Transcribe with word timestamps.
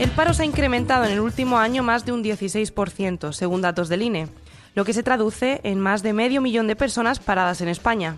El 0.00 0.08
paro 0.12 0.32
se 0.32 0.44
ha 0.44 0.46
incrementado 0.46 1.04
en 1.04 1.12
el 1.12 1.20
último 1.20 1.58
año 1.58 1.82
más 1.82 2.06
de 2.06 2.12
un 2.12 2.24
16%, 2.24 3.34
según 3.34 3.60
datos 3.60 3.90
del 3.90 4.00
INE, 4.00 4.28
lo 4.74 4.86
que 4.86 4.94
se 4.94 5.02
traduce 5.02 5.60
en 5.62 5.78
más 5.78 6.02
de 6.02 6.14
medio 6.14 6.40
millón 6.40 6.66
de 6.68 6.74
personas 6.74 7.18
paradas 7.20 7.60
en 7.60 7.68
España. 7.68 8.16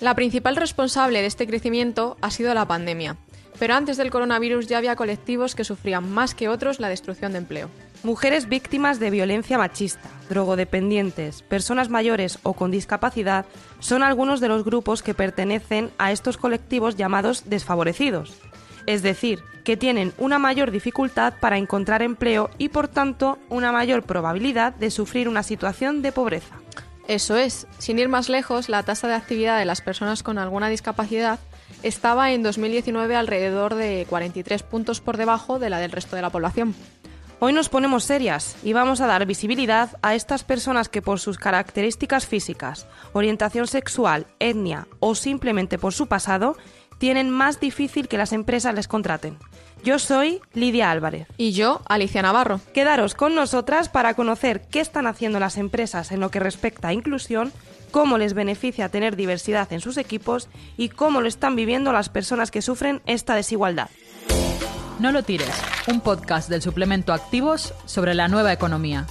La 0.00 0.14
principal 0.14 0.54
responsable 0.54 1.20
de 1.20 1.26
este 1.26 1.48
crecimiento 1.48 2.16
ha 2.20 2.30
sido 2.30 2.54
la 2.54 2.68
pandemia, 2.68 3.16
pero 3.58 3.74
antes 3.74 3.96
del 3.96 4.12
coronavirus 4.12 4.68
ya 4.68 4.78
había 4.78 4.94
colectivos 4.94 5.56
que 5.56 5.64
sufrían 5.64 6.08
más 6.08 6.36
que 6.36 6.48
otros 6.48 6.78
la 6.78 6.88
destrucción 6.88 7.32
de 7.32 7.38
empleo. 7.38 7.70
Mujeres 8.04 8.48
víctimas 8.48 9.00
de 9.00 9.10
violencia 9.10 9.58
machista, 9.58 10.08
drogodependientes, 10.28 11.42
personas 11.42 11.88
mayores 11.88 12.38
o 12.44 12.52
con 12.52 12.70
discapacidad 12.70 13.46
son 13.80 14.04
algunos 14.04 14.38
de 14.38 14.46
los 14.46 14.62
grupos 14.62 15.02
que 15.02 15.12
pertenecen 15.12 15.90
a 15.98 16.12
estos 16.12 16.36
colectivos 16.36 16.94
llamados 16.94 17.50
desfavorecidos. 17.50 18.32
Es 18.86 19.02
decir, 19.02 19.42
que 19.66 19.76
tienen 19.76 20.14
una 20.16 20.38
mayor 20.38 20.70
dificultad 20.70 21.34
para 21.40 21.58
encontrar 21.58 22.00
empleo 22.00 22.50
y 22.56 22.68
por 22.68 22.86
tanto 22.86 23.36
una 23.48 23.72
mayor 23.72 24.04
probabilidad 24.04 24.72
de 24.72 24.92
sufrir 24.92 25.28
una 25.28 25.42
situación 25.42 26.02
de 26.02 26.12
pobreza. 26.12 26.54
Eso 27.08 27.36
es, 27.36 27.66
sin 27.78 27.98
ir 27.98 28.08
más 28.08 28.28
lejos, 28.28 28.68
la 28.68 28.84
tasa 28.84 29.08
de 29.08 29.14
actividad 29.14 29.58
de 29.58 29.64
las 29.64 29.80
personas 29.80 30.22
con 30.22 30.38
alguna 30.38 30.68
discapacidad 30.68 31.40
estaba 31.82 32.30
en 32.30 32.44
2019 32.44 33.16
alrededor 33.16 33.74
de 33.74 34.06
43 34.08 34.62
puntos 34.62 35.00
por 35.00 35.16
debajo 35.16 35.58
de 35.58 35.68
la 35.68 35.80
del 35.80 35.90
resto 35.90 36.14
de 36.14 36.22
la 36.22 36.30
población. 36.30 36.76
Hoy 37.40 37.52
nos 37.52 37.68
ponemos 37.68 38.04
serias 38.04 38.56
y 38.62 38.72
vamos 38.72 39.00
a 39.00 39.06
dar 39.06 39.26
visibilidad 39.26 39.98
a 40.00 40.14
estas 40.14 40.44
personas 40.44 40.88
que 40.88 41.02
por 41.02 41.18
sus 41.18 41.38
características 41.38 42.24
físicas, 42.24 42.86
orientación 43.12 43.66
sexual, 43.66 44.26
etnia 44.38 44.86
o 45.00 45.16
simplemente 45.16 45.76
por 45.76 45.92
su 45.92 46.06
pasado, 46.06 46.56
tienen 46.98 47.30
más 47.30 47.60
difícil 47.60 48.08
que 48.08 48.18
las 48.18 48.32
empresas 48.32 48.74
les 48.74 48.88
contraten. 48.88 49.38
Yo 49.84 49.98
soy 49.98 50.40
Lidia 50.52 50.90
Álvarez. 50.90 51.28
Y 51.36 51.52
yo, 51.52 51.80
Alicia 51.86 52.22
Navarro. 52.22 52.60
Quedaros 52.74 53.14
con 53.14 53.34
nosotras 53.34 53.88
para 53.88 54.14
conocer 54.14 54.62
qué 54.70 54.80
están 54.80 55.06
haciendo 55.06 55.38
las 55.38 55.56
empresas 55.58 56.10
en 56.12 56.20
lo 56.20 56.30
que 56.30 56.40
respecta 56.40 56.88
a 56.88 56.92
inclusión, 56.92 57.52
cómo 57.90 58.18
les 58.18 58.34
beneficia 58.34 58.88
tener 58.88 59.16
diversidad 59.16 59.72
en 59.72 59.80
sus 59.80 59.96
equipos 59.96 60.48
y 60.76 60.88
cómo 60.88 61.20
lo 61.20 61.28
están 61.28 61.54
viviendo 61.56 61.92
las 61.92 62.08
personas 62.08 62.50
que 62.50 62.62
sufren 62.62 63.00
esta 63.06 63.34
desigualdad. 63.34 63.90
No 64.98 65.12
lo 65.12 65.22
tires, 65.22 65.52
un 65.88 66.00
podcast 66.00 66.48
del 66.48 66.62
suplemento 66.62 67.12
Activos 67.12 67.74
sobre 67.84 68.14
la 68.14 68.28
nueva 68.28 68.52
economía. 68.52 69.06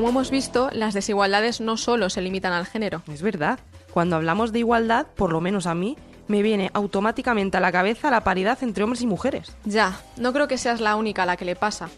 Como 0.00 0.08
hemos 0.08 0.30
visto, 0.30 0.70
las 0.72 0.94
desigualdades 0.94 1.60
no 1.60 1.76
solo 1.76 2.08
se 2.08 2.22
limitan 2.22 2.54
al 2.54 2.64
género. 2.64 3.02
Es 3.12 3.20
verdad. 3.20 3.58
Cuando 3.92 4.16
hablamos 4.16 4.50
de 4.50 4.60
igualdad, 4.60 5.06
por 5.14 5.30
lo 5.30 5.42
menos 5.42 5.66
a 5.66 5.74
mí, 5.74 5.98
me 6.26 6.40
viene 6.40 6.70
automáticamente 6.72 7.58
a 7.58 7.60
la 7.60 7.70
cabeza 7.70 8.10
la 8.10 8.24
paridad 8.24 8.56
entre 8.62 8.82
hombres 8.82 9.02
y 9.02 9.06
mujeres. 9.06 9.54
Ya, 9.66 10.00
no 10.16 10.32
creo 10.32 10.48
que 10.48 10.56
seas 10.56 10.80
la 10.80 10.96
única 10.96 11.24
a 11.24 11.26
la 11.26 11.36
que 11.36 11.44
le 11.44 11.54
pasa. 11.54 11.90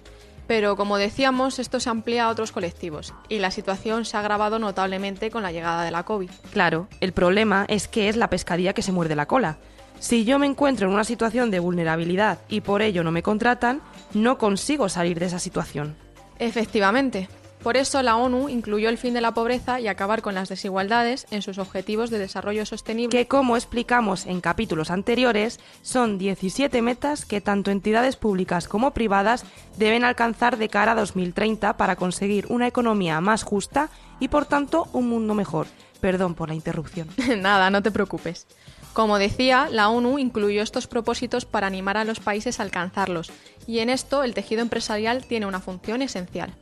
Pero 0.48 0.74
como 0.74 0.98
decíamos, 0.98 1.60
esto 1.60 1.78
se 1.78 1.90
amplía 1.90 2.24
a 2.24 2.30
otros 2.30 2.50
colectivos 2.50 3.14
y 3.28 3.38
la 3.38 3.52
situación 3.52 4.04
se 4.04 4.16
ha 4.16 4.20
agravado 4.20 4.58
notablemente 4.58 5.30
con 5.30 5.44
la 5.44 5.52
llegada 5.52 5.84
de 5.84 5.92
la 5.92 6.02
COVID. 6.02 6.30
Claro, 6.52 6.88
el 6.98 7.12
problema 7.12 7.66
es 7.68 7.86
que 7.86 8.08
es 8.08 8.16
la 8.16 8.30
pescadilla 8.30 8.72
que 8.72 8.82
se 8.82 8.90
muerde 8.90 9.14
la 9.14 9.26
cola. 9.26 9.58
Si 10.00 10.24
yo 10.24 10.40
me 10.40 10.48
encuentro 10.48 10.88
en 10.88 10.94
una 10.94 11.04
situación 11.04 11.52
de 11.52 11.60
vulnerabilidad 11.60 12.40
y 12.48 12.62
por 12.62 12.82
ello 12.82 13.04
no 13.04 13.12
me 13.12 13.22
contratan, 13.22 13.80
no 14.12 14.38
consigo 14.38 14.88
salir 14.88 15.20
de 15.20 15.26
esa 15.26 15.38
situación. 15.38 15.94
Efectivamente. 16.40 17.28
Por 17.62 17.76
eso 17.76 18.02
la 18.02 18.16
ONU 18.16 18.48
incluyó 18.48 18.88
el 18.88 18.98
fin 18.98 19.14
de 19.14 19.20
la 19.20 19.34
pobreza 19.34 19.80
y 19.80 19.86
acabar 19.86 20.20
con 20.20 20.34
las 20.34 20.48
desigualdades 20.48 21.26
en 21.30 21.42
sus 21.42 21.58
objetivos 21.58 22.10
de 22.10 22.18
desarrollo 22.18 22.66
sostenible. 22.66 23.16
Que 23.16 23.28
como 23.28 23.56
explicamos 23.56 24.26
en 24.26 24.40
capítulos 24.40 24.90
anteriores, 24.90 25.60
son 25.80 26.18
17 26.18 26.82
metas 26.82 27.24
que 27.24 27.40
tanto 27.40 27.70
entidades 27.70 28.16
públicas 28.16 28.66
como 28.66 28.92
privadas 28.92 29.44
deben 29.78 30.02
alcanzar 30.02 30.56
de 30.56 30.68
cara 30.68 30.92
a 30.92 30.96
2030 30.96 31.76
para 31.76 31.94
conseguir 31.94 32.46
una 32.48 32.66
economía 32.66 33.20
más 33.20 33.44
justa 33.44 33.90
y 34.18 34.28
por 34.28 34.44
tanto 34.44 34.88
un 34.92 35.08
mundo 35.08 35.34
mejor. 35.34 35.68
Perdón 36.00 36.34
por 36.34 36.48
la 36.48 36.56
interrupción. 36.56 37.08
Nada, 37.40 37.70
no 37.70 37.80
te 37.80 37.92
preocupes. 37.92 38.48
Como 38.92 39.18
decía, 39.18 39.68
la 39.70 39.88
ONU 39.88 40.18
incluyó 40.18 40.62
estos 40.62 40.88
propósitos 40.88 41.46
para 41.46 41.68
animar 41.68 41.96
a 41.96 42.04
los 42.04 42.18
países 42.18 42.58
a 42.58 42.64
alcanzarlos, 42.64 43.30
y 43.66 43.78
en 43.78 43.88
esto 43.88 44.22
el 44.22 44.34
tejido 44.34 44.60
empresarial 44.60 45.24
tiene 45.24 45.46
una 45.46 45.60
función 45.60 46.02
esencial. 46.02 46.54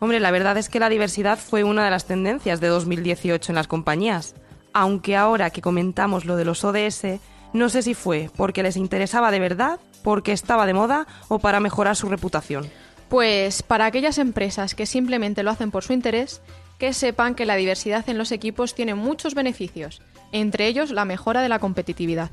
Hombre, 0.00 0.20
la 0.20 0.30
verdad 0.30 0.58
es 0.58 0.68
que 0.68 0.80
la 0.80 0.88
diversidad 0.88 1.38
fue 1.38 1.64
una 1.64 1.84
de 1.84 1.90
las 1.90 2.04
tendencias 2.06 2.60
de 2.60 2.68
2018 2.68 3.52
en 3.52 3.56
las 3.56 3.68
compañías. 3.68 4.34
Aunque 4.72 5.16
ahora 5.16 5.50
que 5.50 5.62
comentamos 5.62 6.24
lo 6.24 6.36
de 6.36 6.44
los 6.44 6.64
ODS, 6.64 7.20
no 7.52 7.68
sé 7.68 7.82
si 7.82 7.94
fue 7.94 8.30
porque 8.36 8.62
les 8.62 8.76
interesaba 8.76 9.30
de 9.30 9.38
verdad, 9.38 9.78
porque 10.02 10.32
estaba 10.32 10.66
de 10.66 10.74
moda 10.74 11.06
o 11.28 11.38
para 11.38 11.60
mejorar 11.60 11.96
su 11.96 12.08
reputación. 12.08 12.68
Pues 13.08 13.62
para 13.62 13.86
aquellas 13.86 14.18
empresas 14.18 14.74
que 14.74 14.86
simplemente 14.86 15.42
lo 15.42 15.50
hacen 15.50 15.70
por 15.70 15.84
su 15.84 15.92
interés, 15.92 16.42
que 16.78 16.92
sepan 16.92 17.34
que 17.34 17.46
la 17.46 17.54
diversidad 17.54 18.08
en 18.08 18.18
los 18.18 18.32
equipos 18.32 18.74
tiene 18.74 18.94
muchos 18.94 19.34
beneficios, 19.34 20.02
entre 20.32 20.66
ellos 20.66 20.90
la 20.90 21.04
mejora 21.04 21.40
de 21.42 21.48
la 21.48 21.60
competitividad. 21.60 22.30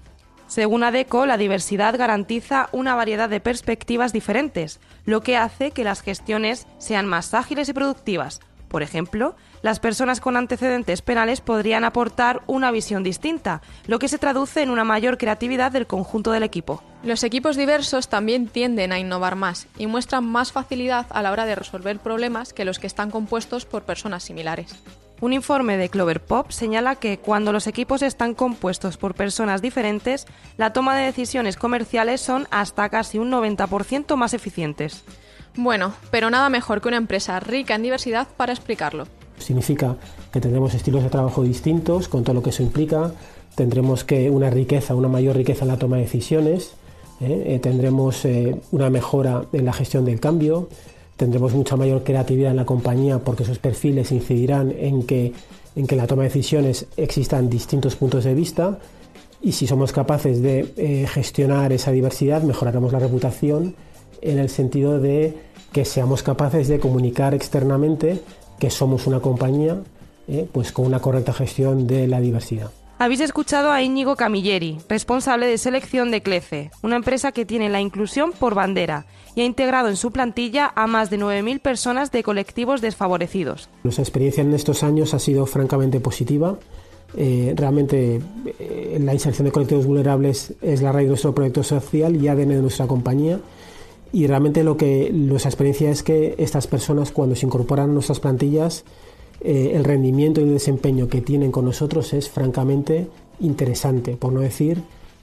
Según 0.51 0.83
ADECO, 0.83 1.25
la 1.25 1.37
diversidad 1.37 1.97
garantiza 1.97 2.67
una 2.73 2.93
variedad 2.93 3.29
de 3.29 3.39
perspectivas 3.39 4.11
diferentes, 4.11 4.81
lo 5.05 5.21
que 5.21 5.37
hace 5.37 5.71
que 5.71 5.85
las 5.85 6.01
gestiones 6.01 6.67
sean 6.77 7.05
más 7.05 7.33
ágiles 7.33 7.69
y 7.69 7.73
productivas. 7.73 8.41
Por 8.67 8.83
ejemplo, 8.83 9.37
las 9.61 9.79
personas 9.79 10.19
con 10.19 10.35
antecedentes 10.35 11.01
penales 11.01 11.39
podrían 11.39 11.85
aportar 11.85 12.41
una 12.47 12.69
visión 12.69 13.01
distinta, 13.01 13.61
lo 13.87 13.97
que 13.97 14.09
se 14.09 14.17
traduce 14.17 14.61
en 14.61 14.71
una 14.71 14.83
mayor 14.83 15.17
creatividad 15.17 15.71
del 15.71 15.87
conjunto 15.87 16.33
del 16.33 16.43
equipo. 16.43 16.83
Los 17.01 17.23
equipos 17.23 17.55
diversos 17.55 18.09
también 18.09 18.47
tienden 18.47 18.91
a 18.91 18.99
innovar 18.99 19.37
más 19.37 19.67
y 19.77 19.87
muestran 19.87 20.25
más 20.25 20.51
facilidad 20.51 21.05
a 21.11 21.21
la 21.21 21.31
hora 21.31 21.45
de 21.45 21.55
resolver 21.55 21.97
problemas 21.99 22.51
que 22.51 22.65
los 22.65 22.77
que 22.77 22.87
están 22.87 23.09
compuestos 23.09 23.65
por 23.65 23.83
personas 23.83 24.23
similares. 24.23 24.75
Un 25.21 25.33
informe 25.33 25.77
de 25.77 25.89
Clover 25.89 26.19
Pop 26.19 26.49
señala 26.49 26.95
que 26.95 27.19
cuando 27.19 27.53
los 27.53 27.67
equipos 27.67 28.01
están 28.01 28.33
compuestos 28.33 28.97
por 28.97 29.13
personas 29.13 29.61
diferentes, 29.61 30.25
la 30.57 30.73
toma 30.73 30.97
de 30.97 31.05
decisiones 31.05 31.57
comerciales 31.57 32.21
son 32.21 32.47
hasta 32.49 32.89
casi 32.89 33.19
un 33.19 33.31
90% 33.31 34.15
más 34.15 34.33
eficientes. 34.33 35.03
Bueno, 35.55 35.93
pero 36.09 36.31
nada 36.31 36.49
mejor 36.49 36.81
que 36.81 36.87
una 36.87 36.97
empresa 36.97 37.39
rica 37.39 37.75
en 37.75 37.83
diversidad 37.83 38.27
para 38.35 38.51
explicarlo. 38.51 39.05
Significa 39.37 39.95
que 40.33 40.41
tendremos 40.41 40.73
estilos 40.73 41.03
de 41.03 41.09
trabajo 41.11 41.43
distintos, 41.43 42.07
con 42.07 42.23
todo 42.23 42.33
lo 42.33 42.41
que 42.41 42.49
eso 42.49 42.63
implica, 42.63 43.11
tendremos 43.55 44.03
que 44.03 44.27
una 44.31 44.49
riqueza, 44.49 44.95
una 44.95 45.07
mayor 45.07 45.35
riqueza 45.35 45.65
en 45.65 45.67
la 45.67 45.77
toma 45.77 45.97
de 45.97 46.03
decisiones, 46.03 46.73
¿eh? 47.19 47.43
Eh, 47.45 47.59
tendremos 47.59 48.25
eh, 48.25 48.59
una 48.71 48.89
mejora 48.89 49.43
en 49.53 49.65
la 49.65 49.73
gestión 49.73 50.03
del 50.03 50.19
cambio, 50.19 50.67
tendremos 51.17 51.53
mucha 51.53 51.75
mayor 51.75 52.03
creatividad 52.03 52.51
en 52.51 52.57
la 52.57 52.65
compañía 52.65 53.19
porque 53.19 53.43
esos 53.43 53.59
perfiles 53.59 54.11
incidirán 54.11 54.71
en 54.71 55.03
que 55.03 55.33
en 55.75 55.87
que 55.87 55.95
la 55.95 56.05
toma 56.05 56.23
de 56.23 56.29
decisiones 56.29 56.87
existan 56.97 57.49
distintos 57.49 57.95
puntos 57.95 58.25
de 58.25 58.33
vista 58.33 58.79
y 59.41 59.53
si 59.53 59.67
somos 59.67 59.93
capaces 59.93 60.41
de 60.41 60.73
eh, 60.75 61.07
gestionar 61.07 61.71
esa 61.71 61.91
diversidad 61.91 62.43
mejoraremos 62.43 62.91
la 62.91 62.99
reputación 62.99 63.75
en 64.21 64.39
el 64.39 64.49
sentido 64.49 64.99
de 64.99 65.37
que 65.71 65.85
seamos 65.85 66.23
capaces 66.23 66.67
de 66.67 66.79
comunicar 66.79 67.33
externamente 67.33 68.21
que 68.59 68.69
somos 68.69 69.07
una 69.07 69.21
compañía 69.21 69.81
eh, 70.27 70.47
pues 70.51 70.71
con 70.71 70.85
una 70.85 70.99
correcta 70.99 71.33
gestión 71.33 71.87
de 71.87 72.07
la 72.07 72.19
diversidad. 72.19 72.71
Habéis 73.01 73.21
escuchado 73.21 73.71
a 73.71 73.81
Íñigo 73.81 74.15
Camilleri, 74.15 74.77
responsable 74.87 75.47
de 75.47 75.57
selección 75.57 76.11
de 76.11 76.21
CLECE, 76.21 76.69
una 76.83 76.97
empresa 76.97 77.31
que 77.31 77.47
tiene 77.47 77.67
la 77.67 77.81
inclusión 77.81 78.31
por 78.31 78.53
bandera 78.53 79.07
y 79.33 79.41
ha 79.41 79.43
integrado 79.43 79.89
en 79.89 79.95
su 79.95 80.11
plantilla 80.11 80.71
a 80.75 80.85
más 80.85 81.09
de 81.09 81.17
9.000 81.17 81.61
personas 81.61 82.11
de 82.11 82.21
colectivos 82.21 82.79
desfavorecidos. 82.79 83.69
Nuestra 83.83 84.03
experiencia 84.03 84.43
en 84.43 84.53
estos 84.53 84.83
años 84.83 85.15
ha 85.15 85.19
sido 85.19 85.47
francamente 85.47 85.99
positiva. 85.99 86.59
Eh, 87.17 87.55
realmente 87.57 88.21
eh, 88.59 88.99
la 89.01 89.15
inserción 89.15 89.45
de 89.45 89.51
colectivos 89.51 89.87
vulnerables 89.87 90.53
es 90.61 90.83
la 90.83 90.91
raíz 90.91 91.05
de 91.05 91.13
nuestro 91.13 91.33
proyecto 91.33 91.63
social 91.63 92.15
y 92.15 92.27
ADN 92.27 92.49
de 92.49 92.61
nuestra 92.61 92.85
compañía. 92.85 93.39
Y 94.13 94.27
realmente 94.27 94.63
lo 94.63 94.77
que 94.77 95.09
nuestra 95.11 95.49
experiencia 95.49 95.89
es 95.89 96.03
que 96.03 96.35
estas 96.37 96.67
personas 96.67 97.11
cuando 97.11 97.35
se 97.35 97.47
incorporan 97.47 97.89
a 97.89 97.93
nuestras 97.93 98.19
plantillas 98.19 98.85
eh, 99.43 99.71
el 99.75 99.83
rendimiento 99.83 100.39
y 100.41 100.43
el 100.43 100.53
desempeño 100.53 101.07
que 101.07 101.21
tienen 101.21 101.51
con 101.51 101.65
nosotros 101.65 102.13
es 102.13 102.29
francamente 102.29 103.07
interesante, 103.39 104.15
por 104.15 104.31
no 104.33 104.41
decir 104.41 104.81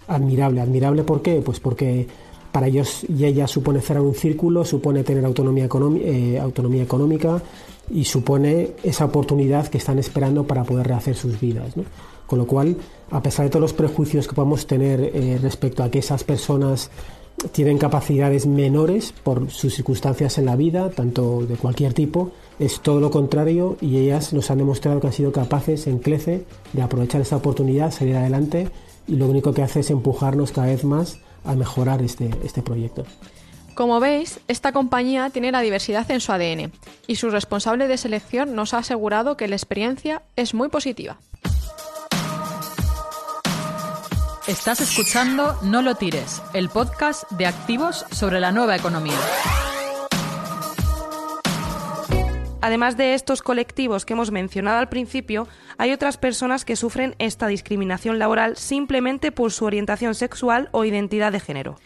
admirable. 0.09 0.61
¿Admirable 0.61 1.05
por 1.05 1.23
qué? 1.23 1.41
Pues 1.45 1.61
porque 1.61 2.07
para 2.53 2.67
ellos 2.67 3.05
y 3.09 3.25
ellas 3.25 3.51
supone 3.51 3.81
cerrar 3.81 4.03
un 4.03 4.15
círculo, 4.15 4.65
supone 4.65 5.05
tener 5.05 5.25
autonomía, 5.25 5.69
eh, 6.01 6.39
autonomía 6.41 6.83
económica 6.83 7.43
y 7.91 8.05
supone 8.05 8.71
esa 8.83 9.05
oportunidad 9.05 9.69
que 9.69 9.79
están 9.79 9.99
esperando 9.99 10.45
para 10.45 10.65
poder 10.65 10.89
rehacer 10.89 11.15
sus 11.15 11.39
vidas. 11.39 11.75
Con 12.27 12.39
lo 12.39 12.47
cual, 12.47 12.77
a 13.11 13.23
pesar 13.23 13.47
de 13.47 13.51
todos 13.51 13.63
los 13.63 13.73
prejuicios 13.73 14.27
que 14.27 14.35
podamos 14.35 14.67
tener 14.67 15.01
eh, 15.01 15.39
respecto 15.41 15.83
a 15.83 15.91
que 15.91 16.01
esas 16.01 16.25
personas 16.25 16.91
tienen 17.53 17.79
capacidades 17.79 18.47
menores 18.47 19.15
por 19.23 19.51
sus 19.51 19.75
circunstancias 19.75 20.39
en 20.39 20.47
la 20.47 20.57
vida, 20.57 20.91
tanto 20.91 21.47
de 21.47 21.55
cualquier 21.57 21.95
tipo, 21.95 22.33
es 22.59 22.81
todo 22.81 23.01
lo 23.01 23.11
contrario 23.11 23.77
y 23.81 23.99
ellas 23.99 24.33
nos 24.33 24.51
han 24.51 24.59
demostrado 24.59 25.01
que 25.01 25.07
han 25.07 25.13
sido 25.13 25.33
capaces 25.33 25.87
en 25.87 25.99
CLECE 25.99 26.45
de 26.73 26.83
aprovechar 26.83 27.21
esta 27.21 27.37
oportunidad, 27.37 27.93
salir 27.93 28.17
adelante 28.17 28.69
y 29.07 29.17
lo 29.17 29.27
único 29.27 29.55
que 29.55 29.63
hace 29.63 29.81
es 29.81 29.91
empujarnos 29.91 30.53
cada 30.53 30.69
vez 30.69 30.85
más 30.85 31.19
a 31.45 31.55
mejorar 31.55 32.03
este, 32.03 32.31
este 32.45 32.63
proyecto. 32.63 33.05
Como 33.75 34.01
veis, 34.01 34.41
esta 34.49 34.73
compañía 34.73 35.31
tiene 35.31 35.53
la 35.53 35.61
diversidad 35.61 36.11
en 36.11 36.21
su 36.21 36.33
ADN 36.33 36.73
y 37.07 37.17
su 37.17 37.31
responsable 37.31 37.87
de 37.87 37.97
selección 37.97 38.57
nos 38.57 38.75
ha 38.75 38.79
asegurado 38.79 39.37
que 39.37 39.47
la 39.47 39.55
experiencia 39.55 40.23
es 40.35 40.53
muy 40.53 40.69
positiva. 40.69 41.19
Estás 44.49 44.81
escuchando 44.81 45.57
No 45.63 45.83
lo 45.83 45.95
tires, 45.95 46.43
el 46.55 46.71
podcast 46.71 47.31
de 47.33 47.47
activos 47.47 48.05
sobre 48.11 48.41
la 48.41 48.51
nueva 48.51 48.75
economía. 48.77 49.19
Además 52.61 52.97
de 52.97 53.15
estos 53.15 53.43
colectivos 53.43 54.05
que 54.05 54.15
hemos 54.15 54.33
mencionado 54.33 54.79
al 54.79 54.89
principio, 54.89 55.47
hay 55.77 55.93
otras 55.93 56.17
personas 56.17 56.65
que 56.65 56.75
sufren 56.75 57.15
esta 57.19 57.47
discriminación 57.47 58.19
laboral 58.19 58.57
simplemente 58.57 59.31
por 59.31 59.53
su 59.53 59.65
orientación 59.65 60.15
sexual 60.15 60.69
o 60.73 60.85
identidad 60.85 61.31
de 61.31 61.41
género. 61.41 61.77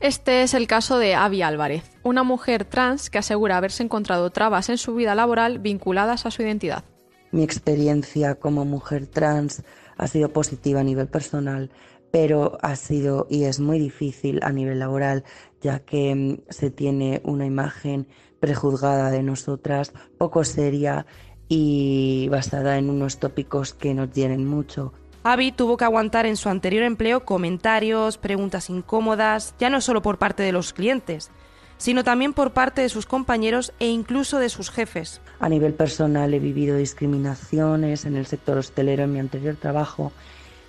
Este 0.00 0.42
es 0.42 0.52
el 0.52 0.66
caso 0.66 0.98
de 0.98 1.14
Avi 1.14 1.42
Álvarez, 1.42 1.84
una 2.02 2.24
mujer 2.24 2.64
trans 2.64 3.08
que 3.08 3.18
asegura 3.18 3.56
haberse 3.56 3.82
encontrado 3.82 4.30
trabas 4.30 4.68
en 4.68 4.78
su 4.78 4.94
vida 4.94 5.14
laboral 5.14 5.58
vinculadas 5.60 6.26
a 6.26 6.30
su 6.30 6.42
identidad. 6.42 6.84
Mi 7.30 7.42
experiencia 7.42 8.34
como 8.34 8.64
mujer 8.64 9.06
trans 9.06 9.62
ha 9.96 10.06
sido 10.08 10.32
positiva 10.32 10.80
a 10.80 10.84
nivel 10.84 11.06
personal, 11.06 11.70
pero 12.10 12.58
ha 12.62 12.76
sido 12.76 13.26
y 13.30 13.44
es 13.44 13.60
muy 13.60 13.78
difícil 13.78 14.40
a 14.42 14.52
nivel 14.52 14.80
laboral, 14.80 15.24
ya 15.60 15.78
que 15.80 16.14
mm, 16.14 16.50
se 16.50 16.70
tiene 16.70 17.20
una 17.24 17.46
imagen 17.46 18.08
prejuzgada 18.40 19.10
de 19.10 19.22
nosotras, 19.22 19.92
poco 20.18 20.44
seria 20.44 21.06
y 21.48 22.28
basada 22.30 22.78
en 22.78 22.90
unos 22.90 23.18
tópicos 23.18 23.74
que 23.74 23.94
nos 23.94 24.10
tienen 24.10 24.46
mucho. 24.46 24.92
Abby 25.22 25.50
tuvo 25.50 25.76
que 25.76 25.84
aguantar 25.84 26.24
en 26.26 26.36
su 26.36 26.48
anterior 26.48 26.84
empleo 26.84 27.24
comentarios, 27.24 28.16
preguntas 28.16 28.70
incómodas, 28.70 29.54
ya 29.58 29.70
no 29.70 29.80
solo 29.80 30.00
por 30.00 30.18
parte 30.18 30.44
de 30.44 30.52
los 30.52 30.72
clientes, 30.72 31.30
sino 31.78 32.04
también 32.04 32.32
por 32.32 32.52
parte 32.52 32.82
de 32.82 32.88
sus 32.88 33.06
compañeros 33.06 33.72
e 33.80 33.88
incluso 33.88 34.38
de 34.38 34.48
sus 34.48 34.70
jefes. 34.70 35.20
A 35.40 35.48
nivel 35.48 35.74
personal 35.74 36.32
he 36.32 36.38
vivido 36.38 36.76
discriminaciones 36.76 38.06
en 38.06 38.16
el 38.16 38.26
sector 38.26 38.58
hostelero 38.58 39.02
en 39.02 39.12
mi 39.12 39.18
anterior 39.18 39.56
trabajo, 39.56 40.12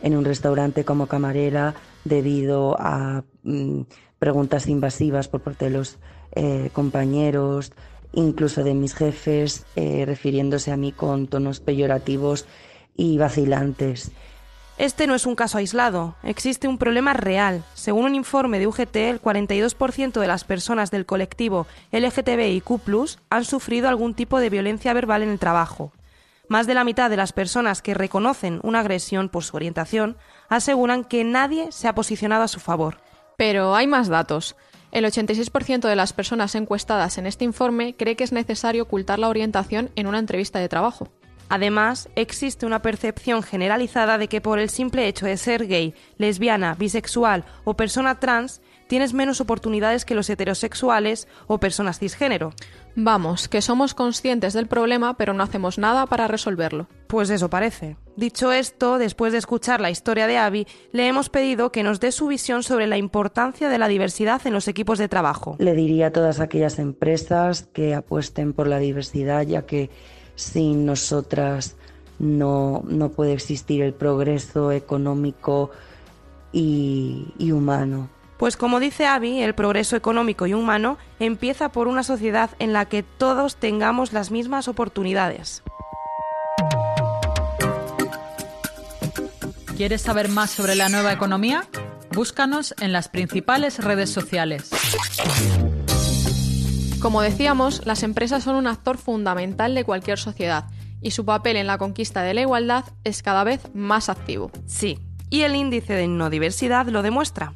en 0.02 0.18
un 0.18 0.26
restaurante 0.26 0.86
como 0.86 1.08
camarera, 1.08 1.76
debido 2.04 2.76
a 2.80 3.24
mm, 3.44 3.82
preguntas 4.20 4.68
invasivas 4.68 5.28
por 5.28 5.42
parte 5.42 5.66
de 5.66 5.72
los 5.72 5.98
eh, 6.38 6.70
compañeros, 6.72 7.72
incluso 8.14 8.64
de 8.64 8.76
mis 8.76 8.94
jefes, 8.94 9.66
eh, 9.76 10.04
refiriéndose 10.06 10.72
a 10.72 10.78
mí 10.78 10.92
con 10.92 11.28
tonos 11.28 11.60
peyorativos 11.60 12.46
y 12.96 13.18
vacilantes. 13.18 14.12
Este 14.78 15.08
no 15.08 15.16
es 15.16 15.26
un 15.26 15.34
caso 15.34 15.58
aislado, 15.58 16.16
existe 16.22 16.68
un 16.68 16.78
problema 16.78 17.14
real. 17.14 17.64
Según 17.74 18.06
un 18.06 18.14
informe 18.14 18.60
de 18.60 18.68
UGT, 18.68 18.96
el 18.96 19.20
42% 19.20 20.20
de 20.20 20.28
las 20.28 20.44
personas 20.44 20.92
del 20.92 21.08
colectivo 21.08 21.66
LGTBIQ 21.92 23.18
han 23.32 23.44
sufrido 23.44 23.90
algún 23.90 24.14
tipo 24.14 24.40
de 24.40 24.52
violencia 24.52 24.94
verbal 24.94 25.24
en 25.24 25.30
el 25.30 25.40
trabajo. 25.40 25.92
Más 26.48 26.68
de 26.68 26.76
la 26.76 26.84
mitad 26.84 27.10
de 27.10 27.18
las 27.18 27.34
personas 27.34 27.82
que 27.82 27.96
reconocen 27.96 28.60
una 28.62 28.82
agresión 28.82 29.30
por 29.30 29.44
su 29.44 29.56
orientación 29.56 30.16
aseguran 30.48 31.04
que 31.04 31.24
nadie 31.24 31.72
se 31.72 31.88
ha 31.88 31.96
posicionado 31.96 32.44
a 32.44 32.48
su 32.48 32.60
favor. 32.60 33.00
Pero 33.36 33.76
hay 33.76 33.88
más 33.88 34.08
datos. 34.08 34.56
El 34.92 35.06
86% 35.06 35.88
de 35.88 35.96
las 35.96 36.14
personas 36.14 36.56
encuestadas 36.56 37.18
en 37.18 37.28
este 37.28 37.46
informe 37.46 37.96
cree 37.96 38.16
que 38.16 38.24
es 38.24 38.32
necesario 38.32 38.84
ocultar 38.84 39.20
la 39.20 39.30
orientación 39.30 39.90
en 39.96 40.08
una 40.08 40.20
entrevista 40.20 40.60
de 40.60 40.70
trabajo. 40.70 41.10
Además, 41.50 42.10
existe 42.16 42.66
una 42.66 42.82
percepción 42.82 43.42
generalizada 43.42 44.18
de 44.18 44.28
que 44.28 44.42
por 44.42 44.60
el 44.60 44.70
simple 44.70 45.08
hecho 45.08 45.26
de 45.26 45.38
ser 45.38 45.68
gay, 45.68 45.94
lesbiana, 46.18 46.76
bisexual 46.76 47.46
o 47.64 47.76
persona 47.76 48.20
trans, 48.20 48.62
tienes 48.88 49.14
menos 49.14 49.42
oportunidades 49.42 50.06
que 50.06 50.16
los 50.16 50.30
heterosexuales 50.30 51.28
o 51.48 51.60
personas 51.60 52.00
cisgénero. 52.00 52.54
Vamos, 52.96 53.48
que 53.48 53.62
somos 53.62 53.94
conscientes 53.94 54.54
del 54.54 54.68
problema, 54.68 55.18
pero 55.18 55.34
no 55.34 55.44
hacemos 55.44 55.78
nada 55.78 56.08
para 56.08 56.28
resolverlo. 56.28 56.88
Pues 57.08 57.30
eso 57.30 57.50
parece. 57.50 57.96
Dicho 58.16 58.52
esto, 58.52 58.98
después 58.98 59.32
de 59.32 59.38
escuchar 59.38 59.80
la 59.80 59.92
historia 59.92 60.26
de 60.26 60.38
Abby, 60.38 60.68
le 60.92 61.08
hemos 61.08 61.30
pedido 61.30 61.72
que 61.72 61.84
nos 61.84 62.00
dé 62.00 62.12
su 62.12 62.28
visión 62.28 62.64
sobre 62.64 62.88
la 62.88 62.98
importancia 62.98 63.70
de 63.70 63.78
la 63.78 63.88
diversidad 63.88 64.42
en 64.46 64.54
los 64.54 64.68
equipos 64.68 64.98
de 64.98 65.08
trabajo. 65.08 65.56
Le 65.60 65.76
diría 65.76 66.08
a 66.08 66.12
todas 66.12 66.40
aquellas 66.40 66.80
empresas 66.80 67.70
que 67.72 67.94
apuesten 67.94 68.54
por 68.54 68.68
la 68.68 68.80
diversidad, 68.80 69.44
ya 69.44 69.68
que 69.68 69.92
sin 70.34 70.86
nosotras 70.86 71.76
no, 72.20 72.84
no 72.88 73.10
puede 73.10 73.34
existir 73.34 73.84
el 73.84 73.94
progreso 73.94 74.72
económico 74.72 75.70
y, 76.52 77.28
y 77.38 77.52
humano. 77.52 78.10
Pues 78.38 78.56
como 78.56 78.80
dice 78.80 79.08
Abby, 79.08 79.42
el 79.42 79.56
progreso 79.56 79.96
económico 79.96 80.46
y 80.46 80.54
humano 80.54 80.98
empieza 81.20 81.70
por 81.70 81.88
una 81.88 82.04
sociedad 82.04 82.52
en 82.60 82.72
la 82.72 82.86
que 82.86 83.02
todos 83.02 83.56
tengamos 83.56 84.14
las 84.14 84.30
mismas 84.30 84.68
oportunidades. 84.68 85.64
¿Quieres 89.76 90.02
saber 90.02 90.30
más 90.30 90.52
sobre 90.52 90.76
la 90.76 90.90
nueva 90.90 91.14
economía? 91.14 91.68
Búscanos 92.14 92.76
en 92.80 92.94
las 92.94 93.10
principales 93.10 93.84
redes 93.84 94.10
sociales. 94.10 94.70
Como 97.00 97.22
decíamos, 97.22 97.86
las 97.86 98.02
empresas 98.04 98.44
son 98.44 98.56
un 98.56 98.68
actor 98.68 98.98
fundamental 98.98 99.76
de 99.76 99.84
cualquier 99.84 100.18
sociedad 100.18 100.66
y 101.02 101.12
su 101.12 101.26
papel 101.26 101.58
en 101.58 101.68
la 101.68 101.78
conquista 101.78 102.24
de 102.24 102.34
la 102.34 102.42
igualdad 102.42 102.86
es 103.04 103.22
cada 103.22 103.44
vez 103.44 103.62
más 103.74 104.10
activo. 104.10 104.52
Sí, 104.66 105.00
y 105.30 105.42
el 105.42 105.56
índice 105.56 105.94
de 105.94 106.08
no 106.08 106.30
diversidad 106.30 106.88
lo 106.88 107.04
demuestra. 107.04 107.54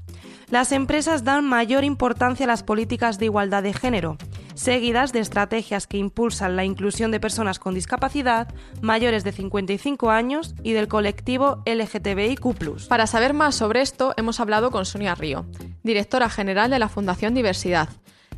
Las 0.52 0.74
empresas 0.74 1.24
dan 1.24 1.46
mayor 1.46 1.86
importancia 1.86 2.44
a 2.44 2.48
las 2.48 2.62
políticas 2.62 3.18
de 3.18 3.24
igualdad 3.24 3.64
de 3.64 3.72
género, 3.72 4.18
seguidas 4.54 5.14
de 5.14 5.22
estrategias 5.22 5.88
que 5.88 5.98
impulsan 5.98 6.58
la 6.58 6.66
inclusión 6.66 7.10
de 7.10 7.22
personas 7.22 7.58
con 7.58 7.74
discapacidad, 7.74 8.54
mayores 8.82 9.24
de 9.24 9.32
55 9.32 10.10
años 10.10 10.54
y 10.62 10.74
del 10.74 10.90
colectivo 10.90 11.64
LGTBIQ. 11.66 12.90
Para 12.90 13.08
saber 13.08 13.34
más 13.34 13.56
sobre 13.56 13.80
esto, 13.80 14.14
hemos 14.18 14.42
hablado 14.42 14.72
con 14.72 14.86
Sonia 14.86 15.16
Río, 15.16 15.46
directora 15.84 16.28
general 16.28 16.70
de 16.70 16.80
la 16.80 16.90
Fundación 16.90 17.34
Diversidad, 17.34 17.88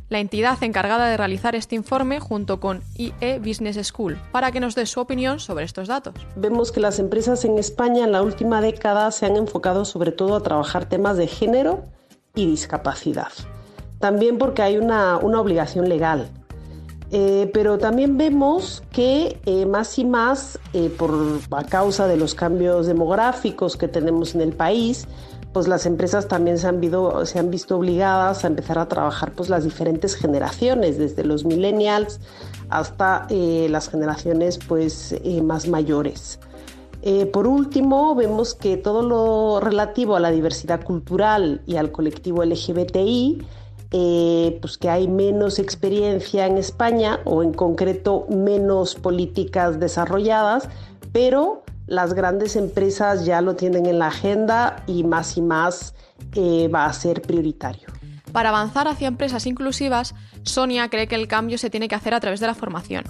la 0.08 0.20
entidad 0.20 0.62
encargada 0.62 1.08
de 1.08 1.16
realizar 1.16 1.56
este 1.56 1.74
informe 1.74 2.20
junto 2.20 2.60
con 2.60 2.82
IE 2.96 3.40
Business 3.40 3.84
School, 3.88 4.20
para 4.30 4.52
que 4.52 4.60
nos 4.60 4.76
dé 4.76 4.86
su 4.86 5.00
opinión 5.00 5.40
sobre 5.40 5.64
estos 5.64 5.88
datos. 5.88 6.14
Vemos 6.36 6.70
que 6.70 6.78
las 6.78 7.00
empresas 7.00 7.44
en 7.44 7.58
España 7.58 8.04
en 8.04 8.12
la 8.12 8.22
última 8.22 8.60
década 8.60 9.10
se 9.10 9.26
han 9.26 9.36
enfocado 9.36 9.84
sobre 9.84 10.12
todo 10.12 10.36
a 10.36 10.42
trabajar 10.44 10.88
temas 10.88 11.16
de 11.16 11.26
género 11.26 11.82
y 12.34 12.46
discapacidad. 12.46 13.28
También 13.98 14.38
porque 14.38 14.62
hay 14.62 14.76
una, 14.76 15.16
obligación 15.18 15.88
legal. 15.88 16.28
Eh, 17.10 17.50
pero 17.54 17.78
también 17.78 18.18
vemos 18.18 18.82
que 18.90 19.38
eh, 19.46 19.66
más 19.66 19.98
y 19.98 20.04
más, 20.04 20.58
eh, 20.72 20.90
por 20.90 21.38
a 21.52 21.64
causa 21.64 22.08
de 22.08 22.16
los 22.16 22.34
cambios 22.34 22.86
demográficos 22.86 23.76
que 23.76 23.86
tenemos 23.86 24.34
en 24.34 24.40
el 24.40 24.52
país, 24.52 25.06
pues 25.52 25.68
las 25.68 25.86
empresas 25.86 26.26
también 26.26 26.58
se 26.58 26.66
han, 26.66 26.80
visto, 26.80 27.24
se 27.24 27.38
han 27.38 27.50
visto 27.50 27.78
obligadas 27.78 28.44
a 28.44 28.48
empezar 28.48 28.78
a 28.78 28.88
trabajar 28.88 29.32
pues 29.32 29.48
las 29.48 29.62
diferentes 29.62 30.16
generaciones, 30.16 30.98
desde 30.98 31.22
los 31.22 31.44
millennials 31.44 32.18
hasta 32.70 33.28
las 33.30 33.88
generaciones 33.88 34.58
pues 34.58 35.14
más 35.42 35.68
mayores. 35.68 36.40
Eh, 37.06 37.26
por 37.26 37.46
último, 37.46 38.14
vemos 38.14 38.54
que 38.54 38.78
todo 38.78 39.02
lo 39.02 39.60
relativo 39.60 40.16
a 40.16 40.20
la 40.20 40.30
diversidad 40.30 40.82
cultural 40.82 41.60
y 41.66 41.76
al 41.76 41.92
colectivo 41.92 42.42
LGBTI, 42.42 43.42
pues 44.60 44.78
que 44.78 44.88
hay 44.88 45.06
menos 45.06 45.58
experiencia 45.58 46.46
en 46.46 46.56
España 46.56 47.20
o 47.24 47.42
en 47.42 47.52
concreto 47.52 48.26
menos 48.30 48.94
políticas 48.94 49.78
desarrolladas, 49.78 50.68
pero 51.12 51.62
las 51.86 52.14
grandes 52.14 52.56
empresas 52.56 53.24
ya 53.24 53.40
lo 53.40 53.54
tienen 53.54 53.86
en 53.86 53.98
la 53.98 54.08
agenda 54.08 54.82
y 54.86 55.04
más 55.04 55.36
y 55.36 55.42
más 55.42 55.94
eh, 56.34 56.68
va 56.68 56.86
a 56.86 56.92
ser 56.92 57.22
prioritario. 57.22 57.88
Para 58.32 58.48
avanzar 58.48 58.88
hacia 58.88 59.06
empresas 59.06 59.46
inclusivas, 59.46 60.14
Sonia 60.42 60.88
cree 60.88 61.06
que 61.06 61.14
el 61.14 61.28
cambio 61.28 61.58
se 61.58 61.70
tiene 61.70 61.88
que 61.88 61.94
hacer 61.94 62.14
a 62.14 62.20
través 62.20 62.40
de 62.40 62.46
la 62.46 62.54
formación 62.54 63.04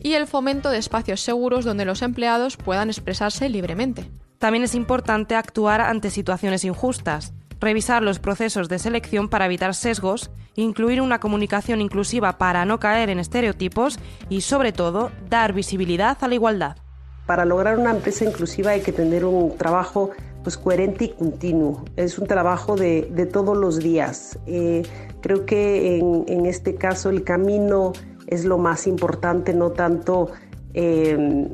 y 0.00 0.14
el 0.14 0.26
fomento 0.26 0.70
de 0.70 0.78
espacios 0.78 1.20
seguros 1.20 1.64
donde 1.64 1.84
los 1.84 2.02
empleados 2.02 2.56
puedan 2.56 2.88
expresarse 2.88 3.48
libremente. 3.48 4.10
También 4.38 4.64
es 4.64 4.74
importante 4.74 5.34
actuar 5.34 5.80
ante 5.80 6.10
situaciones 6.10 6.64
injustas, 6.64 7.32
revisar 7.60 8.02
los 8.02 8.18
procesos 8.18 8.68
de 8.68 8.78
selección 8.78 9.28
para 9.28 9.46
evitar 9.46 9.74
sesgos, 9.74 10.30
incluir 10.54 11.00
una 11.00 11.20
comunicación 11.20 11.80
inclusiva 11.80 12.38
para 12.38 12.64
no 12.64 12.78
caer 12.78 13.10
en 13.10 13.18
estereotipos 13.18 13.98
y, 14.28 14.42
sobre 14.42 14.72
todo, 14.72 15.10
dar 15.28 15.52
visibilidad 15.52 16.16
a 16.20 16.28
la 16.28 16.34
igualdad 16.34 16.76
para 17.28 17.44
lograr 17.44 17.78
una 17.78 17.90
empresa 17.90 18.24
inclusiva 18.24 18.70
hay 18.70 18.80
que 18.80 18.90
tener 18.90 19.26
un 19.26 19.54
trabajo 19.58 20.12
pues, 20.42 20.56
coherente 20.56 21.04
y 21.04 21.08
continuo. 21.10 21.84
Es 21.94 22.18
un 22.18 22.26
trabajo 22.26 22.74
de, 22.74 23.02
todos 23.30 23.54
los 23.54 23.80
días. 23.80 24.38
Eh, 24.46 24.82
creo 25.20 25.44
que 25.44 25.98
en, 25.98 26.46
este 26.46 26.76
caso 26.76 27.10
el 27.10 27.24
camino 27.24 27.92
es 28.28 28.44
lo 28.44 28.58
más 28.58 28.86
importante, 28.86 29.54
no 29.54 29.70
tanto 29.70 30.30
em, 30.74 31.48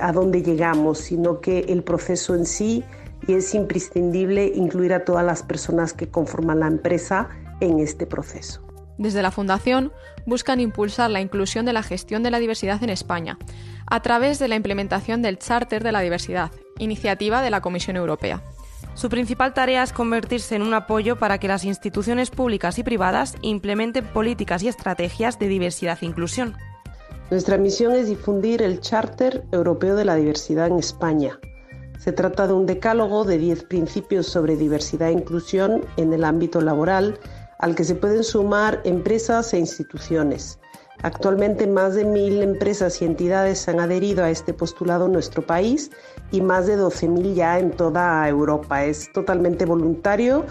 a 0.00 0.12
dónde 0.12 0.42
llegamos, 0.42 0.98
sino 0.98 1.40
que 1.40 1.60
el 1.68 1.82
proceso 1.82 2.34
en 2.34 2.46
sí 2.46 2.84
y 3.26 3.34
es 3.34 3.54
imprescindible 3.54 4.50
incluir 4.54 4.94
a 4.94 5.04
todas 5.04 5.24
las 5.24 5.42
personas 5.42 5.92
que 5.92 6.08
conforman 6.08 6.60
la 6.60 6.68
empresa 6.68 7.28
en 7.60 7.80
este 7.80 8.06
proceso. 8.06 8.62
Desde 8.98 9.22
la 9.22 9.30
Fundación 9.30 9.92
buscan 10.26 10.60
impulsar 10.60 11.10
la 11.10 11.20
inclusión 11.20 11.64
de 11.64 11.72
la 11.72 11.82
gestión 11.82 12.22
de 12.22 12.30
la 12.30 12.38
diversidad 12.38 12.82
en 12.82 12.90
España 12.90 13.38
a 13.86 14.00
través 14.02 14.38
de 14.38 14.48
la 14.48 14.56
implementación 14.56 15.22
del 15.22 15.38
Charter 15.38 15.82
de 15.82 15.92
la 15.92 16.00
Diversidad, 16.00 16.50
iniciativa 16.78 17.42
de 17.42 17.50
la 17.50 17.60
Comisión 17.60 17.96
Europea. 17.96 18.42
Su 18.94 19.08
principal 19.08 19.54
tarea 19.54 19.82
es 19.82 19.92
convertirse 19.92 20.56
en 20.56 20.62
un 20.62 20.74
apoyo 20.74 21.16
para 21.16 21.38
que 21.38 21.48
las 21.48 21.64
instituciones 21.64 22.30
públicas 22.30 22.78
y 22.78 22.82
privadas 22.82 23.36
implementen 23.40 24.04
políticas 24.06 24.62
y 24.62 24.68
estrategias 24.68 25.38
de 25.38 25.48
diversidad 25.48 25.98
e 26.02 26.06
inclusión. 26.06 26.56
Nuestra 27.30 27.56
misión 27.58 27.92
es 27.92 28.08
difundir 28.08 28.60
el 28.60 28.80
Charter 28.80 29.44
Europeo 29.52 29.94
de 29.94 30.04
la 30.04 30.16
Diversidad 30.16 30.66
en 30.66 30.78
España. 30.78 31.38
Se 31.98 32.12
trata 32.12 32.46
de 32.46 32.54
un 32.54 32.66
decálogo 32.66 33.24
de 33.24 33.38
10 33.38 33.64
principios 33.64 34.26
sobre 34.26 34.56
diversidad 34.56 35.10
e 35.10 35.12
inclusión 35.12 35.84
en 35.96 36.12
el 36.12 36.24
ámbito 36.24 36.60
laboral 36.60 37.18
al 37.58 37.74
que 37.74 37.84
se 37.84 37.94
pueden 37.94 38.24
sumar 38.24 38.80
empresas 38.84 39.52
e 39.54 39.58
instituciones. 39.58 40.58
Actualmente 41.02 41.66
más 41.66 41.94
de 41.94 42.04
mil 42.04 42.42
empresas 42.42 43.00
y 43.00 43.06
entidades 43.06 43.68
han 43.68 43.80
adherido 43.80 44.22
a 44.22 44.30
este 44.30 44.52
postulado 44.52 45.06
en 45.06 45.12
nuestro 45.12 45.42
país 45.42 45.90
y 46.30 46.40
más 46.42 46.66
de 46.66 46.78
12.000 46.78 47.34
ya 47.34 47.58
en 47.58 47.70
toda 47.70 48.28
Europa. 48.28 48.84
Es 48.84 49.10
totalmente 49.12 49.64
voluntario 49.64 50.44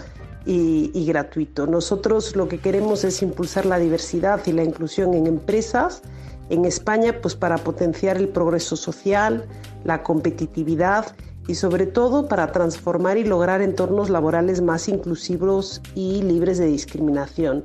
y, 0.44 0.90
y, 0.92 1.06
gratuito. 1.06 1.66
Nosotros 1.66 2.34
lo 2.34 2.48
que 2.48 2.58
queremos 2.58 3.04
es 3.04 3.22
impulsar 3.22 3.66
la 3.66 3.78
diversidad 3.78 4.40
y 4.46 4.52
la 4.52 4.64
inclusión 4.64 5.14
en 5.14 5.26
empresas 5.26 6.02
en 6.48 6.64
España 6.64 7.20
pues 7.22 7.36
para 7.36 7.56
potenciar 7.58 8.16
el 8.16 8.28
progreso 8.28 8.76
social, 8.76 9.46
la 9.84 10.02
competitividad 10.02 11.14
y 11.46 11.54
sobre 11.54 11.86
todo 11.86 12.28
para 12.28 12.52
transformar 12.52 13.16
y 13.16 13.24
lograr 13.24 13.62
entornos 13.62 14.10
laborales 14.10 14.60
más 14.60 14.88
inclusivos 14.88 15.80
y 15.94 16.22
libres 16.22 16.58
de 16.58 16.66
discriminación. 16.66 17.64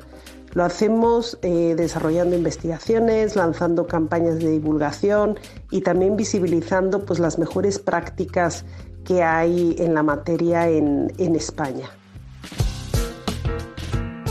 Lo 0.55 0.63
hacemos 0.63 1.37
eh, 1.41 1.75
desarrollando 1.77 2.35
investigaciones, 2.35 3.35
lanzando 3.35 3.87
campañas 3.87 4.39
de 4.39 4.51
divulgación 4.51 5.37
y 5.69 5.81
también 5.81 6.15
visibilizando 6.15 7.03
pues, 7.03 7.19
las 7.19 7.37
mejores 7.37 7.77
prácticas 7.77 8.63
que 9.03 9.21
hay 9.21 9.75
en 9.77 9.93
la 9.93 10.01
materia 10.01 10.69
en, 10.69 11.11
en 11.17 11.35
España. 11.35 11.89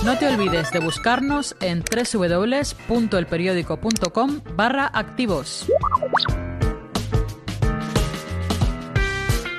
No 0.03 0.19
te 0.19 0.27
olvides 0.27 0.73
de 0.73 0.79
buscarnos 0.79 1.57
en 1.61 1.85
www.elperiódico.com 1.85 4.41
barra 4.57 4.91
activos. 4.95 5.67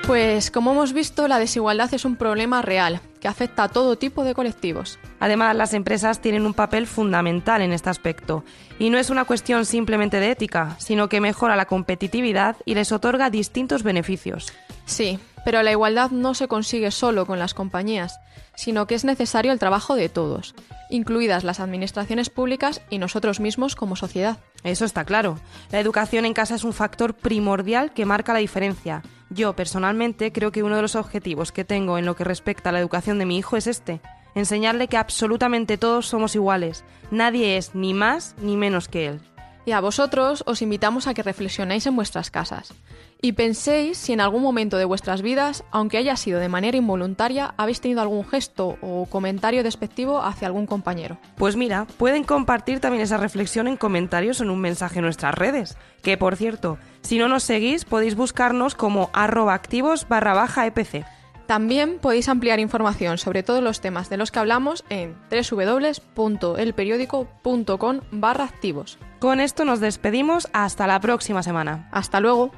Pues 0.04 0.50
como 0.50 0.72
hemos 0.72 0.92
visto, 0.92 1.28
la 1.28 1.38
desigualdad 1.38 1.94
es 1.94 2.04
un 2.04 2.16
problema 2.16 2.60
real 2.60 3.00
que 3.20 3.28
afecta 3.28 3.62
a 3.64 3.68
todo 3.68 3.96
tipo 3.96 4.24
de 4.24 4.34
colectivos. 4.34 4.98
Además, 5.20 5.56
las 5.56 5.74
empresas 5.74 6.20
tienen 6.20 6.46
un 6.46 6.54
papel 6.54 6.86
fundamental 6.86 7.62
en 7.62 7.72
este 7.72 7.90
aspecto, 7.90 8.44
y 8.78 8.90
no 8.90 8.98
es 8.98 9.10
una 9.10 9.24
cuestión 9.24 9.64
simplemente 9.64 10.20
de 10.20 10.30
ética, 10.30 10.76
sino 10.78 11.08
que 11.08 11.20
mejora 11.20 11.56
la 11.56 11.66
competitividad 11.66 12.56
y 12.64 12.74
les 12.74 12.92
otorga 12.92 13.30
distintos 13.30 13.82
beneficios. 13.82 14.52
Sí, 14.84 15.18
pero 15.44 15.62
la 15.62 15.72
igualdad 15.72 16.10
no 16.10 16.34
se 16.34 16.48
consigue 16.48 16.90
solo 16.90 17.26
con 17.26 17.38
las 17.38 17.54
compañías, 17.54 18.20
sino 18.56 18.86
que 18.86 18.94
es 18.94 19.04
necesario 19.04 19.52
el 19.52 19.58
trabajo 19.58 19.94
de 19.94 20.08
todos, 20.08 20.54
incluidas 20.90 21.44
las 21.44 21.60
administraciones 21.60 22.30
públicas 22.30 22.82
y 22.90 22.98
nosotros 22.98 23.38
mismos 23.38 23.76
como 23.76 23.96
sociedad. 23.96 24.38
Eso 24.64 24.84
está 24.84 25.04
claro. 25.04 25.38
La 25.70 25.80
educación 25.80 26.24
en 26.24 26.34
casa 26.34 26.56
es 26.56 26.64
un 26.64 26.72
factor 26.72 27.14
primordial 27.14 27.92
que 27.92 28.06
marca 28.06 28.32
la 28.32 28.40
diferencia. 28.40 29.02
Yo, 29.30 29.54
personalmente, 29.54 30.32
creo 30.32 30.52
que 30.52 30.62
uno 30.62 30.76
de 30.76 30.82
los 30.82 30.96
objetivos 30.96 31.52
que 31.52 31.64
tengo 31.64 31.98
en 31.98 32.06
lo 32.06 32.16
que 32.16 32.24
respecta 32.24 32.70
a 32.70 32.72
la 32.72 32.80
educación 32.80 33.18
de 33.18 33.26
mi 33.26 33.38
hijo 33.38 33.56
es 33.56 33.66
este, 33.66 34.00
enseñarle 34.36 34.86
que 34.86 34.96
absolutamente 34.96 35.78
todos 35.78 36.06
somos 36.06 36.36
iguales, 36.36 36.84
nadie 37.10 37.56
es 37.56 37.74
ni 37.74 37.92
más 37.92 38.36
ni 38.38 38.56
menos 38.56 38.86
que 38.86 39.08
él. 39.08 39.20
Y 39.64 39.72
a 39.72 39.80
vosotros 39.80 40.44
os 40.46 40.62
invitamos 40.62 41.08
a 41.08 41.14
que 41.14 41.24
reflexionéis 41.24 41.86
en 41.88 41.96
vuestras 41.96 42.30
casas 42.30 42.72
y 43.20 43.32
penséis 43.32 43.98
si 43.98 44.12
en 44.12 44.20
algún 44.20 44.42
momento 44.42 44.76
de 44.76 44.84
vuestras 44.84 45.22
vidas, 45.22 45.64
aunque 45.70 45.98
haya 45.98 46.16
sido 46.16 46.38
de 46.38 46.48
manera 46.48 46.76
involuntaria, 46.76 47.54
habéis 47.56 47.80
tenido 47.80 48.00
algún 48.00 48.24
gesto 48.24 48.78
o 48.80 49.06
comentario 49.06 49.62
despectivo 49.62 50.22
hacia 50.22 50.46
algún 50.46 50.66
compañero. 50.66 51.18
Pues 51.36 51.56
mira, 51.56 51.86
pueden 51.96 52.24
compartir 52.24 52.80
también 52.80 53.02
esa 53.02 53.16
reflexión 53.16 53.68
en 53.68 53.76
comentarios 53.76 54.40
o 54.40 54.44
en 54.44 54.50
un 54.50 54.60
mensaje 54.60 54.98
en 54.98 55.04
nuestras 55.04 55.34
redes, 55.34 55.76
que 56.02 56.16
por 56.16 56.36
cierto, 56.36 56.78
si 57.00 57.18
no 57.18 57.28
nos 57.28 57.42
seguís 57.42 57.84
podéis 57.84 58.14
buscarnos 58.14 58.74
como 58.74 59.10
arroba 59.12 59.54
activos 59.54 60.06
barra 60.08 60.34
baja 60.34 60.66
EPC. 60.66 61.04
También 61.46 61.98
podéis 61.98 62.28
ampliar 62.28 62.60
información 62.60 63.16
sobre 63.18 63.42
todos 63.42 63.62
los 63.62 63.80
temas 63.80 64.10
de 64.10 64.16
los 64.16 64.30
que 64.30 64.38
hablamos 64.40 64.84
en 64.88 65.16
www.elperiódico.com 65.30 68.00
barra 68.10 68.44
activos. 68.44 68.98
Con 69.20 69.40
esto 69.40 69.64
nos 69.64 69.80
despedimos 69.80 70.48
hasta 70.52 70.86
la 70.86 71.00
próxima 71.00 71.42
semana. 71.42 71.88
Hasta 71.92 72.20
luego. 72.20 72.52